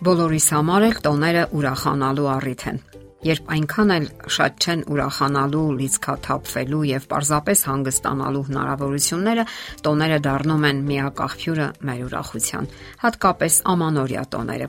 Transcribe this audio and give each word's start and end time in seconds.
Բոլորիս 0.00 0.46
համար 0.54 0.84
էլ 0.86 0.94
տոները 1.04 1.40
ուրախանալու 1.52 2.28
առիթ 2.32 2.62
են։ 2.70 2.78
Երբ 3.20 3.50
այնքան 3.52 3.90
էլ 3.92 4.04
շատ 4.32 4.64
չեն 4.64 4.82
ուրախանալու, 4.94 5.64
լիցքաթափվելու 5.76 6.84
եւ 6.88 7.08
պարզապես 7.10 7.64
հանգստանալու 7.68 8.44
հնարավորությունները, 8.46 9.44
տոները 9.84 10.18
դառնում 10.24 10.64
են 10.70 10.80
միակաղբյուրը 10.88 11.66
մեր 11.90 12.00
ուրախության, 12.06 12.68
հատկապես 13.02 13.58
ամանորյա 13.74 14.22
տոները։ 14.32 14.68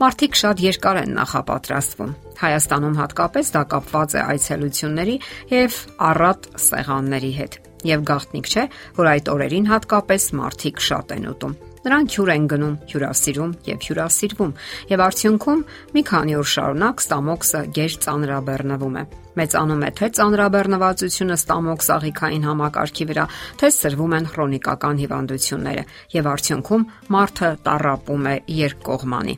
Մարդիկ 0.00 0.40
շատ 0.40 0.62
երկար 0.64 1.00
են 1.02 1.12
նախապատրաստվում։ 1.20 2.14
Հայաստանում 2.40 2.96
հատկապես 3.02 3.52
դա 3.52 3.62
կապված 3.76 4.16
է 4.16 4.22
այցելությունների 4.32 5.18
եւ 5.52 5.76
առատ 6.08 6.48
սեղանների 6.72 7.32
հետ։ 7.42 7.60
Եվ 7.92 8.08
գաղտնիք 8.08 8.48
չէ, 8.48 8.64
որ 8.96 9.12
այդ 9.12 9.30
օրերին 9.36 9.70
հատկապես 9.74 10.30
մարդիկ 10.40 10.82
շատ 10.88 11.14
են 11.18 11.30
ուտում։ 11.34 11.60
Նրանք 11.82 12.12
հյուր 12.14 12.30
են 12.32 12.44
գնում, 12.50 12.74
հյուրասիրում 12.92 13.52
եւ 13.66 13.78
հյուրասիրվում, 13.86 14.50
եւ 14.92 15.00
արդյունքում 15.02 15.62
մի 15.96 16.02
քանի 16.10 16.36
օր 16.38 16.48
շարունակ 16.52 17.02
ստամոքսը 17.02 17.62
ģեր 17.78 17.96
ծանրաբեռնվում 18.04 18.98
է։ 19.02 19.04
Մեծանում 19.32 19.82
է 19.82 19.90
թե 19.98 20.08
ծանրաբեռնվածությունը 20.18 21.38
ստամոքս 21.42 21.88
աղիքային 21.96 22.46
համակարգի 22.46 23.06
վրա, 23.10 23.24
թե 23.58 23.70
սրվում 23.82 24.14
են 24.18 24.28
քրոնիկական 24.30 25.02
հիվանդությունները 25.02 25.84
եւ 26.14 26.30
արդյունքում 26.32 26.86
մարդը 27.16 27.50
տարապում 27.66 28.30
է 28.30 28.36
երկկողմանի։ 28.62 29.36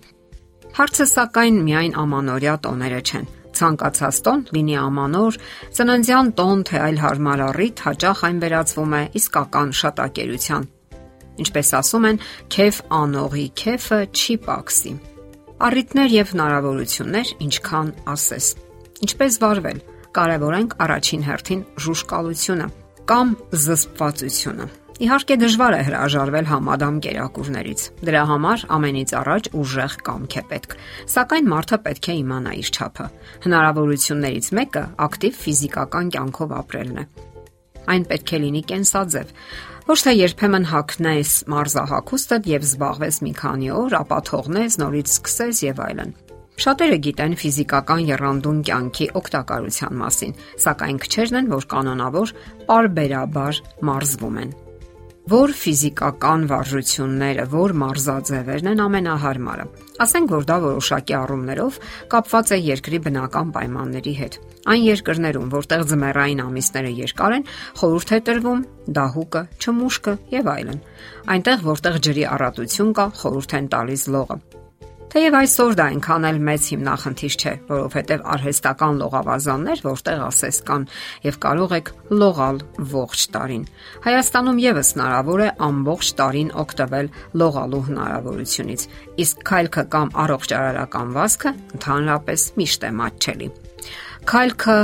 Հարցը 0.75 1.09
սակայն 1.15 1.59
միայն 1.65 1.99
ամանորյա 2.05 2.55
տոները 2.67 3.01
չեն 3.09 3.27
ցանկացած 3.55 4.17
տոն, 4.27 4.41
լինի 4.51 4.75
ամանոր, 4.83 5.37
ծննդյան 5.79 6.31
տոն, 6.41 6.65
թե 6.67 6.81
այլ 6.89 6.97
հարմար 7.05 7.43
առիթ, 7.49 7.83
հաճախ 7.87 8.25
այն 8.29 8.41
վերածվում 8.43 8.97
է 8.99 9.03
իսկական 9.21 9.77
շատակերության 9.79 10.67
Ինչպես 11.43 11.73
ասում 11.81 12.07
են, 12.11 12.21
քեֆ 12.55 12.79
անողի 13.01 13.47
քեֆը 13.65 13.99
չի 14.15 14.37
պակսի։ 14.45 14.93
Առիթներ 15.65 16.15
եւ 16.15 16.31
հնարավորություններ 16.35 17.35
ինչքան 17.49 17.91
ասես։ 18.15 18.47
Ինչպես 19.09 19.37
վարվել։ 19.43 19.83
Կարևորենք 20.15 20.79
առաջին 20.85 21.23
հերթին 21.27 21.61
ժուշկալությունը 21.85 22.67
կամ 23.11 23.37
զսպվածությունը։ 23.65 24.67
Իհարկե 25.05 25.37
դժվար 25.43 25.75
է 25.75 25.79
հրաժարվել 25.89 26.47
համադամ 26.47 26.99
կերակուրներից։ 27.03 27.81
Դրա 28.07 28.21
համար 28.31 28.61
ամենից 28.77 29.15
առաջ 29.19 29.49
ուժեղ 29.59 29.97
կամք 30.07 30.37
է 30.39 30.43
պետք։ 30.53 30.77
Սակայն 31.15 31.49
մարդը 31.51 31.79
պետք 31.89 32.09
է 32.15 32.15
իմանա 32.21 32.53
իր 32.63 32.71
չափը։ 32.79 33.07
Հնարավորություններից 33.47 34.51
մեկը 34.61 34.85
ակտիվ 35.09 35.41
ֆիզիկական 35.43 36.13
կյանքով 36.15 36.55
ապրելն 36.63 37.03
է։ 37.03 37.07
Այն 37.85 38.07
պետք 38.15 38.35
է 38.35 38.39
լինի 38.45 38.63
կենսաձև 38.71 39.35
Ոչ 39.85 39.99
թե 40.01 40.13
երբեմն 40.17 40.65
հակնես 40.71 41.31
մարզահակուստդ 41.53 42.47
եւ 42.49 42.63
զբաղվես 42.65 43.19
մի 43.27 43.33
քանի 43.37 43.69
օր, 43.77 43.97
ապա 43.99 44.21
թողնես, 44.31 44.79
նորից 44.81 45.13
սկսես 45.13 45.61
եւ 45.67 45.85
այլն։ 45.89 46.17
Շատերը 46.65 46.99
գիտեն 47.05 47.37
ֆիզիկական 47.43 48.09
երանդուն 48.15 48.65
կյանքի 48.65 49.11
օգտակարության 49.21 50.01
մասին, 50.01 50.37
սակայն 50.65 51.05
քչերն 51.05 51.41
են, 51.43 51.55
որ 51.59 51.71
կանոնավոր 51.77 52.37
parberabar 52.71 53.65
մարզվում 53.85 54.45
են 54.47 54.61
որ 55.25 55.53
ֆիզիկական 55.57 56.43
վարժությունները, 56.51 57.45
որ 57.49 57.73
մարզաձևերն 57.81 58.67
են 58.75 58.83
ամենահարմարը։ 58.85 59.65
Ասենք 60.05 60.33
որ 60.35 60.45
դա 60.51 60.57
որոշակի 60.65 61.15
առումներով 61.17 61.79
կապված 62.13 62.53
է 62.53 62.59
երկրի 62.61 63.01
բնական 63.07 63.55
պայմանների 63.55 64.15
հետ։ 64.21 64.37
Այն 64.75 64.85
երկրներում, 64.85 65.49
որտեղ 65.55 65.85
ձմեռային 65.93 66.43
ամիսները 66.45 66.91
երկար 66.99 67.37
են, 67.39 67.49
խորհուրդ 67.81 68.13
է 68.13 68.19
տրվում 68.29 68.67
դահուկը, 69.01 69.43
չմուշկը 69.65 70.15
եւ 70.35 70.53
այլն։ 70.55 70.85
Այնտեղ, 71.37 71.65
որտեղ 71.73 71.99
ջրի 72.05 72.29
առատություն 72.35 72.93
կա, 73.01 73.09
խորհուրդ 73.25 73.59
են 73.61 73.73
տալիս 73.77 74.07
լողը։ 74.13 74.39
Թեև 75.15 75.35
այսօր 75.39 75.75
դա 75.79 75.85
այնքան 75.93 76.25
էլ 76.27 76.39
մեծ 76.43 76.65
հիմնախնդիր 76.73 77.35
չէ, 77.39 77.51
որովհետև 77.69 78.23
արհեստական 78.35 78.97
լողավազաններ 78.99 79.83
որտեղ 79.85 80.23
ասես 80.25 80.59
կան 80.67 80.87
եւ 81.23 81.39
կարող 81.45 81.75
եք 81.77 81.93
լողալ 82.19 82.59
ողջ 82.95 83.23
տարին։ 83.37 83.63
Հայաստանում 84.09 84.59
եւս 84.65 84.91
հնարավոր 84.97 85.45
է 85.45 85.49
ամբողջ 85.69 86.11
տարին 86.19 86.51
օգտվել 86.65 87.13
լողալու 87.45 87.83
հնարավորությունից, 87.95 88.87
իսկ 89.23 89.47
քայլքը 89.55 89.87
կամ 89.95 90.15
առողջարարական 90.25 91.15
վազքը 91.15 91.57
ընդհանրապես 91.79 92.51
միշտ 92.59 92.89
է 92.91 92.95
մատչելի։ 92.99 93.51
Քայլքը, 94.35 94.79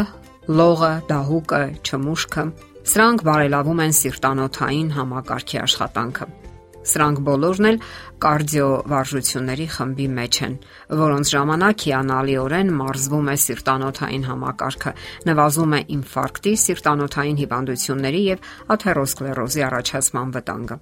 լողը, 0.60 0.92
դահուկը, 1.10 1.64
չմուշկը 1.82 2.50
Սրանք 2.90 3.26
բարելավում 3.26 3.82
են 3.84 3.92
սիրտանոթային 3.98 4.94
համակարգի 4.94 5.58
աշխատանքը։ 5.66 6.26
Սրանք 6.80 7.18
բոլորն 7.26 7.66
էլ 7.70 7.76
կարդիովարժությունների 8.24 9.66
խմբի 9.74 10.06
մեջ 10.16 10.36
են, 10.46 10.54
որոնց 11.00 11.32
ժամանակ 11.34 11.84
հիանալիորեն 11.86 12.72
մարզվում 12.80 13.30
է 13.30 13.36
սիրտանոթային 13.44 14.24
համակարգը, 14.30 14.92
նվազում 15.28 15.74
է 15.76 15.80
ինֆարկտի, 15.96 16.52
սիրտանոթային 16.64 17.40
հիվանդությունների 17.40 18.22
եւ 18.30 18.48
աթերոսկլերոզի 18.76 19.64
առաջացման 19.68 20.34
վտանգը։ 20.36 20.78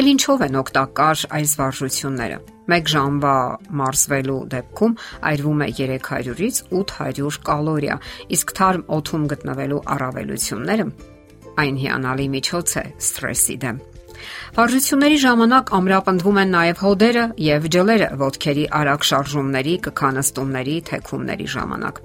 Էլ 0.00 0.10
ինչով 0.12 0.44
են 0.46 0.60
օգտակար 0.60 1.24
այս 1.40 1.54
վարժությունները։ 1.60 2.40
1 2.70 2.90
ժամվա 2.92 3.36
մարզվելու 3.80 4.40
դեպքում 4.52 4.98
այրվում 5.30 5.64
է 5.64 5.70
300-ից 5.80 6.60
800 6.80 7.40
կալորիա, 7.48 7.96
իսկ 8.36 8.54
թարմ 8.60 8.84
օթում 9.00 9.24
գտնվելու 9.34 9.84
առավելությունները 9.96 10.90
այն 11.60 11.80
հիանալի 11.84 12.28
միջոց 12.36 12.76
է 12.80 12.84
սթրեսի 13.10 13.56
դեմ։ 13.64 13.80
Վարժությունների 14.56 15.18
ժամանակ 15.24 15.72
ամրապնդվում 15.80 16.40
են 16.42 16.54
նաև 16.56 16.84
հոդերը 16.84 17.24
եւ 17.46 17.68
ջլերը 17.76 18.08
ոտքերի 18.20 18.64
արագ 18.80 19.08
շարժումների, 19.10 19.74
կքանստումների, 19.86 20.76
թեքումների 20.90 21.50
ժամանակ։ 21.56 22.00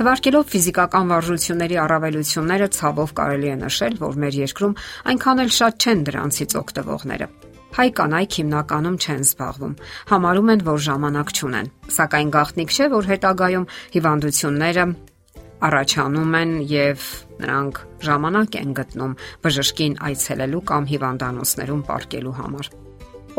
Թվարկելով 0.00 0.50
ֆիզիկական 0.54 1.10
վարժությունների 1.10 1.76
առավելությունները 1.84 2.68
ցավով 2.78 3.14
կարելի 3.20 3.48
է 3.50 3.56
նշել, 3.64 3.96
որ 4.00 4.18
մեր 4.22 4.36
երկրում 4.40 4.76
այնքան 5.10 5.42
էլ 5.44 5.50
շատ 5.60 5.84
չեն 5.84 6.04
դրանցից 6.08 6.56
օգտվողները։ 6.60 7.26
Հայ 7.70 7.88
կանայք 7.98 8.36
հիմնականում 8.40 8.96
չեն 8.98 9.20
զբաղվում։ 9.26 9.74
Համարում 10.10 10.50
են, 10.54 10.62
որ 10.70 10.80
ժամանակ 10.86 11.28
չունեն։ 11.38 11.70
Սակայն 11.96 12.32
գաղտնիք 12.34 12.74
չէ, 12.74 12.86
որ 12.94 13.10
հետագայում 13.10 13.68
հիվանդությունները 13.94 14.84
առաջանում 15.66 16.36
են 16.40 16.52
եւ 16.70 17.06
նրանք 17.40 17.80
ժամանակ 18.06 18.56
են 18.60 18.70
գտնում 18.78 19.16
բժշկին 19.44 19.94
այցելելու 20.08 20.62
կամ 20.70 20.88
հիվանդանոցներում 20.92 21.82
ապարկելու 21.84 22.34
համար։ 22.40 22.70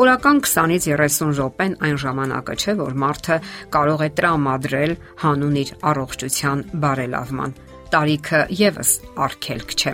Օրական 0.01 0.37
20-ից 0.45 0.85
30 0.87 1.33
րոպեն 1.37 1.73
այն 1.85 1.97
ժամանակը 2.03 2.55
չէ, 2.61 2.73
որ 2.79 2.93
մարդը 3.03 3.37
կարող 3.75 4.03
է 4.05 4.09
տրամադրել 4.21 4.93
հանուն 5.23 5.59
իր 5.61 5.73
առողջության 5.91 6.63
բարելավման։ 6.85 7.55
Տարիքը 7.91 8.41
եւս 8.61 8.91
արգելք 9.27 9.75
չէ։ 9.75 9.93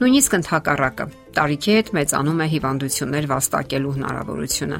Նույնիսկ 0.00 0.36
ընդհակառակը, 0.40 1.06
տարիքի 1.36 1.76
հետ 1.76 1.90
մեծանում 2.00 2.40
է 2.46 2.46
հիվանդություններ 2.56 3.28
վաստակելու 3.36 3.96
հնարավորությունը 3.96 4.78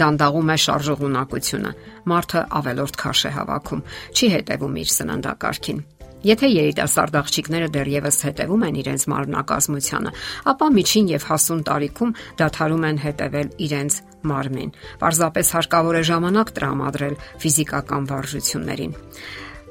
դանդաղում 0.00 0.50
է 0.54 0.56
շարժողունակությունը։ 0.64 1.70
Մարդը 2.10 2.42
ավելորդ 2.60 2.98
քաշ 3.00 3.22
է 3.26 3.32
հավաքում, 3.36 3.86
չի 4.14 4.28
հետևում 4.34 4.76
իր 4.84 4.92
սննդակարգին։ 4.96 5.80
Եթե 6.20 6.48
երիտասարդ 6.52 7.14
աղջիկները 7.16 7.68
դեռևս 7.72 8.18
հետևում 8.26 8.64
են 8.66 8.78
իրենց 8.80 9.04
մարմնակազմությանը, 9.08 10.10
ապա 10.52 10.66
միջին 10.76 11.06
եւ 11.14 11.24
հասուն 11.30 11.62
տարիքում 11.70 12.12
դադարում 12.40 12.84
են 12.90 13.00
հետևել 13.04 13.48
իրենց 13.66 13.96
մարմնին։ 14.30 14.74
Պարզապես 15.00 15.52
հարկավոր 15.56 15.96
է 15.96 16.02
ժամանակ 16.10 16.52
տրամադրել 16.60 17.16
ֆիզիկական 17.40 18.10
վարժություններին։ 18.12 18.94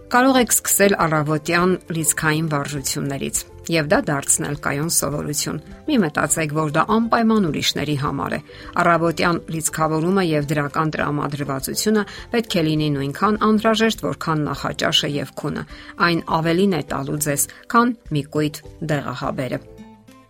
Կարող 0.10 0.42
եք 0.42 0.54
սկսել 0.58 0.94
առավոտյան 1.06 1.74
լիցքային 1.94 2.48
վարժություններից 2.50 3.46
եւ 3.70 3.90
դա 3.92 4.00
դարձնել 4.10 4.56
կայուն 4.66 4.92
սովորություն։ 4.96 5.60
Մի 5.90 5.98
մտածեք, 6.04 6.56
որ 6.58 6.74
դա 6.76 6.84
անպայման 6.96 7.48
ուրիշների 7.50 7.96
համար 8.04 8.36
է։ 8.38 8.40
Առավոտյան 8.84 9.42
լիցքավորումը 9.56 10.24
եւ 10.30 10.50
դրական 10.50 10.94
տրամադրվածությունը 10.96 12.04
պետք 12.34 12.58
է 12.60 12.64
լինի 12.70 12.90
նույնքան 12.98 13.40
անհրաժեշտ, 13.50 14.04
որքան 14.10 14.44
նախաճաշը 14.50 15.12
եւ 15.20 15.34
քունը։ 15.44 15.64
Այն 16.10 16.20
ավելին 16.40 16.76
է 16.80 16.82
տալու 16.90 17.22
ձեզ, 17.30 17.48
քան 17.70 17.96
մի 18.10 18.24
կույտ 18.34 18.62
դեղահաբերը։ 18.90 19.62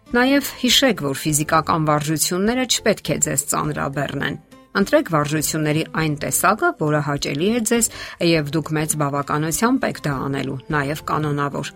Նաև 0.09 0.53
հիշեք, 0.59 1.01
որ 1.05 1.17
ֆիզիկական 1.23 1.83
վարժությունները 1.85 2.63
չպետք 2.69 3.11
է 3.13 3.17
ձեզ 3.29 3.43
ծանրաբեռնեն 3.53 4.39
Ընտրեք 4.79 5.09
վարժությունների 5.13 5.83
այն 5.97 6.15
տեսակը, 6.23 6.69
որը 6.81 7.01
հաճելի 7.09 7.49
է 7.57 7.61
ձեզ 7.69 7.89
եւ 8.29 8.51
դուք 8.53 8.71
մեծ 8.77 8.95
բավականությամբ 9.01 9.87
եք 9.89 10.01
դա 10.05 10.17
անելու, 10.29 10.57
նաեւ 10.77 11.05
կանոնավոր։ 11.09 11.71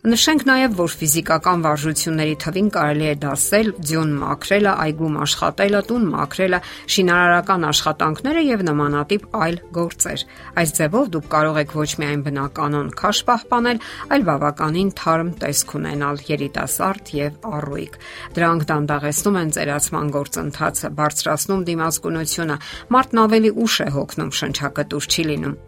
Նշենք 0.00 0.46
նաև, 0.48 0.76
որ 0.78 0.92
ֆիզիկական 0.96 1.62
վարժությունների 1.66 2.36
թվին 2.40 2.68
կարելի 2.72 3.04
է 3.04 3.16
դասել 3.20 3.66
ձյուն 3.84 4.14
մաքրելը, 4.16 4.72
այգում 4.84 5.18
աշխատելը, 5.26 5.82
տուն 5.90 6.06
մաքրելը, 6.14 6.60
շինարարական 6.94 7.66
աշխատանքները 7.68 8.44
եւ 8.46 8.64
նմանատիպ 8.70 9.36
այլ 9.44 9.60
գործեր։ 9.76 10.24
Այս 10.64 10.74
ձևով 10.80 11.12
դուք 11.20 11.28
կարող 11.36 11.60
եք 11.60 11.76
ոչ 11.76 11.90
միայն 12.00 12.24
բնականon 12.30 12.88
քաշ 12.96 13.22
պահպանել, 13.28 13.84
այլ 14.16 14.28
բավականին 14.32 14.92
թարմ 15.04 15.32
տեսք 15.44 15.74
ունենալ 15.76 16.24
երիտասարդ 16.32 17.14
եւ 17.20 17.48
առույգ։ 17.60 17.98
Դրանք 18.40 18.68
դանդաղեցնում 18.72 19.40
են 19.44 19.52
ծերացման 19.60 20.14
գործընթացը, 20.16 20.96
բարձրացնում 20.96 21.66
դիմացկունությունը, 21.68 22.62
մարդն 22.96 23.26
ավելի 23.28 23.58
ուշ 23.68 23.82
է 23.84 23.90
հոգնում 24.00 24.38
շնչակտուր 24.40 25.10
չի 25.12 25.28
լինում 25.34 25.60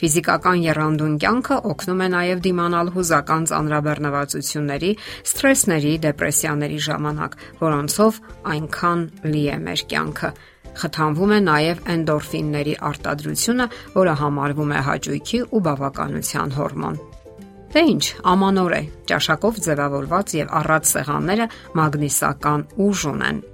Ֆիզիկական 0.00 0.62
երանդուն 0.64 1.16
կյանքը 1.20 1.56
օգնում 1.70 1.98
է 2.00 2.06
նաև 2.14 2.38
դիմանալ 2.46 2.90
հուզական 2.94 3.42
ծանրաբեռնվածությունների, 3.50 4.92
սթրեսների, 5.28 5.92
դեպրեսիաների 6.06 6.78
ժամանակ, 6.86 7.36
որոնցով 7.60 8.20
այնքան 8.54 9.04
լի 9.28 9.44
է 9.44 9.58
մեր 9.66 9.84
կյանքը 9.92 10.32
խթանվում 10.80 11.32
է 11.34 11.38
նաև 11.44 11.80
էնդորֆինների 11.94 12.74
արտադրությունը, 12.90 13.66
որը 13.96 14.12
համարվում 14.20 14.74
է 14.76 14.82
հաճույքի 14.88 15.40
ու 15.50 15.62
բավականության 15.66 16.54
հորմոն։ 16.56 17.00
Դե 17.70 17.82
ինչ, 17.90 18.04
ամանոր 18.30 18.72
է։ 18.74 18.82
Ճաշակով 19.10 19.58
ձևավորված 19.66 20.32
եւ 20.40 20.54
առած 20.60 20.88
սեղանները 20.90 21.46
մագնիսական 21.78 22.64
ուժ 22.86 23.04
ունեն 23.12 23.44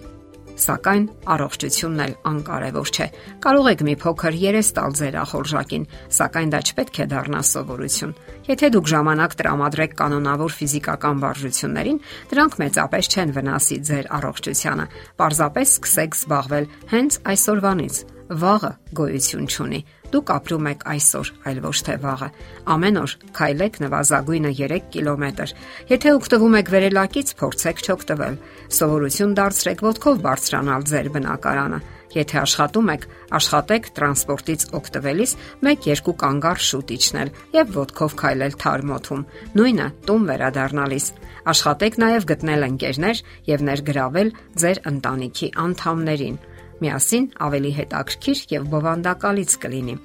սակայն 0.57 1.05
առողջությունն 1.35 2.03
էլ 2.07 2.15
անկարևոր 2.31 2.91
չէ։ 2.97 3.07
Կարող 3.45 3.69
եք 3.73 3.85
մի 3.87 3.95
փոքր 4.03 4.39
երես 4.41 4.71
տալ 4.77 4.97
ձեր 5.01 5.19
ախորժակին, 5.23 5.87
սակայն 6.17 6.53
դա 6.55 6.61
չպետք 6.67 6.97
է 6.97 7.07
դառնա 7.13 7.41
սովորություն։ 7.51 8.17
Եթե 8.47 8.71
դուք 8.77 8.91
ժամանակ 8.97 9.37
տրամադրեք 9.37 9.97
կանոնավոր 10.01 10.57
ֆիզիկական 10.57 11.23
վարժություններին, 11.27 12.03
դրանք 12.33 12.59
մեծապես 12.63 13.11
չեն 13.13 13.37
վնասի 13.37 13.79
ձեր 13.91 14.11
առողջությանը։ 14.17 14.87
Պարզապես 15.21 15.73
սկսեք 15.77 16.21
զբաղվել 16.21 16.71
հենց 16.97 17.21
այսօրվանից 17.37 18.05
վաղը 18.27 18.73
գոյություն 18.97 19.47
չունի։ 19.47 19.81
Դուք 20.13 20.31
ապրում 20.37 20.67
եք 20.71 20.85
այսօր, 20.93 21.31
այլ 21.51 21.59
ոչ 21.67 21.77
թե 21.87 21.95
վաղը։ 22.05 22.29
Ամեն 22.77 22.99
օր 23.03 23.13
քայլեք 23.37 23.79
նվազագույնը 23.83 24.53
3 24.61 24.87
կիլոմետր։ 24.95 25.53
Եթե 25.91 26.13
օգտվում 26.17 26.57
եք 26.61 26.71
վերելակից, 26.77 27.33
փորձեք 27.43 27.83
չօգտվել։ 27.87 28.39
Սովորություն 28.77 29.37
դարձրեք 29.41 29.85
ոտքով 29.87 30.23
բարձրանալ 30.27 30.87
ձեր 30.91 31.11
բնակարանը։ 31.17 31.81
Եթե 32.17 32.39
աշխատում 32.41 32.91
եք, 32.95 33.03
աշխատեք 33.37 33.89
տրանսպորտից 33.97 34.63
օգտվելիս 34.79 35.33
1-2 35.67 36.15
կանգառ 36.23 36.63
շուտ 36.67 36.93
իջնել 36.97 37.33
եւ 37.57 37.75
ոտքով 37.77 38.15
քայլել 38.23 38.57
թարմոթում։ 38.63 39.27
Նույնը 39.59 39.89
տուն 40.07 40.27
վերադառնալիս։ 40.31 41.07
Աշխատեք 41.53 41.99
նաեւ 42.07 42.29
գտնել 42.31 42.67
ընկերներ 42.71 43.25
եւ 43.53 43.67
ներգրավել 43.69 44.31
ձեր 44.63 44.81
ընտանիքի 44.97 45.49
անդամներին 45.67 46.39
միասին 46.83 47.27
ավելի 47.47 47.73
հետաքրքիր 47.79 48.43
եւ 48.57 48.67
բովանդակալից 48.73 49.57
կլինի։ 49.65 49.97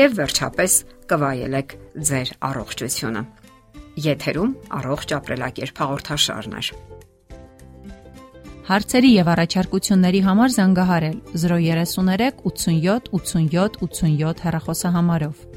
Եվ 0.00 0.16
վերջապես 0.20 0.76
կվայելեք 1.10 1.74
ձեր 2.10 2.32
առողջությունը։ 2.50 3.22
Եթերում 4.00 4.54
առողջ 4.80 5.14
ապրելակերպ 5.18 5.82
հաղորդաշարն 5.84 6.56
է։ 6.60 6.64
Հարցերի 8.70 9.08
եւ 9.10 9.28
առաջարկությունների 9.34 10.20
համար 10.30 10.52
զանգահարել 10.56 11.16
033 11.42 12.44
87 12.46 13.10
87 13.18 13.80
87 13.82 14.44
հեռախոսահամարով։ 14.46 15.49